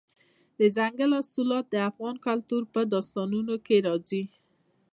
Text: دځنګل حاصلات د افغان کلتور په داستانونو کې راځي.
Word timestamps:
دځنګل 0.57 1.11
حاصلات 1.17 1.65
د 1.69 1.75
افغان 1.89 2.15
کلتور 2.27 2.63
په 2.73 2.79
داستانونو 2.93 3.53
کې 3.65 3.77
راځي. 3.87 4.23